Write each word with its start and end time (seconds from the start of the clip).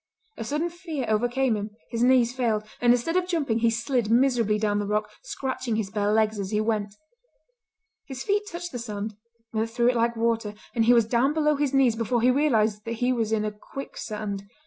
A 0.37 0.43
sudden 0.43 0.71
fear 0.71 1.05
overcame 1.07 1.55
him; 1.55 1.75
his 1.91 2.01
knees 2.01 2.33
failed, 2.35 2.63
and 2.81 2.91
instead 2.91 3.15
of 3.15 3.27
jumping 3.27 3.59
he 3.59 3.69
slid 3.69 4.09
miserably 4.09 4.57
down 4.57 4.79
the 4.79 4.87
rock, 4.87 5.11
scratching 5.21 5.75
his 5.75 5.91
bare 5.91 6.11
legs 6.11 6.39
as 6.39 6.49
he 6.49 6.59
went. 6.59 6.95
His 8.07 8.23
feet 8.23 8.47
touched 8.51 8.71
the 8.71 8.79
sand—went 8.79 9.69
through 9.69 9.89
it 9.89 9.95
like 9.95 10.15
water—and 10.15 10.85
he 10.85 10.93
was 10.95 11.05
down 11.05 11.35
below 11.35 11.55
his 11.55 11.71
knees 11.71 11.95
before 11.95 12.23
he 12.23 12.31
realised 12.31 12.83
that 12.85 12.93
he 12.93 13.13
was 13.13 13.31
in 13.31 13.45
a 13.45 13.51
quicksand. 13.51 14.47